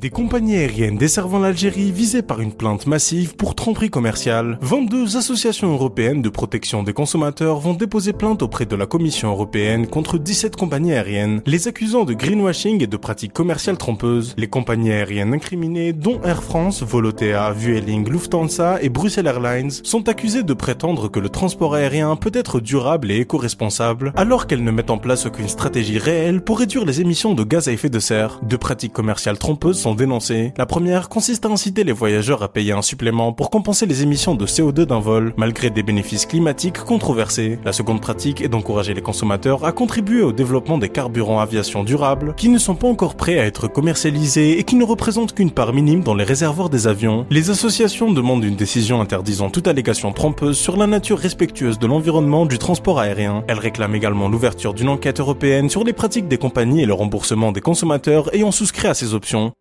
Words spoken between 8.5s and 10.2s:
de la Commission européenne contre